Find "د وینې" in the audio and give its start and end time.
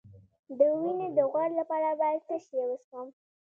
0.57-1.07